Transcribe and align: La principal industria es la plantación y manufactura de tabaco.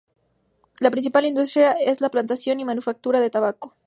La 0.79 0.89
principal 0.89 1.25
industria 1.27 1.73
es 1.73 2.01
la 2.01 2.09
plantación 2.09 2.59
y 2.59 2.65
manufactura 2.65 3.19
de 3.19 3.29
tabaco. 3.29 3.75